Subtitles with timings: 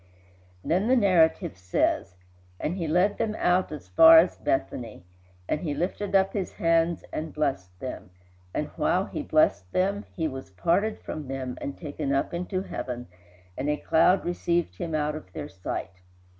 [0.63, 2.15] Then the narrative says:
[2.59, 5.03] "And he led them out as far as Bethany;
[5.47, 8.09] and he lifted up his hands and blessed them,
[8.51, 13.09] and while he blessed them he was parted from them and taken up into heaven;
[13.55, 16.01] and a cloud received him out of their sight.